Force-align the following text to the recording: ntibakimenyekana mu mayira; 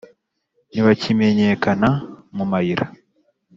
ntibakimenyekana 0.69 1.89
mu 2.35 2.45
mayira; 2.51 2.85